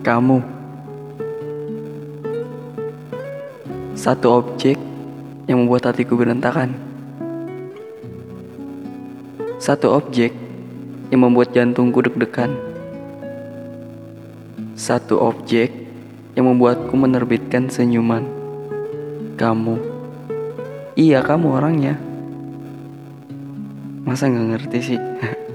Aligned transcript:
Kamu. 0.00 0.40
Satu 3.92 4.32
objek 4.32 4.80
yang 5.44 5.60
membuat 5.60 5.92
hatiku 5.92 6.16
berantakan. 6.16 6.72
Satu 9.60 9.92
objek 9.92 10.32
yang 11.12 11.20
membuat 11.28 11.52
jantungku 11.52 12.00
deg-degan. 12.00 12.48
Satu 14.72 15.20
objek 15.20 15.68
yang 16.32 16.48
membuatku 16.48 16.96
menerbitkan 16.96 17.68
senyuman. 17.68 18.24
Kamu. 19.36 19.76
Iya 20.96 21.20
kamu 21.20 21.46
orangnya. 21.60 22.00
Masa 24.08 24.32
nggak 24.32 24.48
ngerti 24.48 24.78
sih? 24.80 25.00